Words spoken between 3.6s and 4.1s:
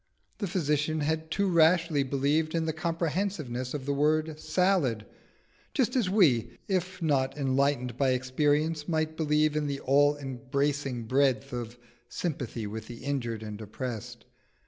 of the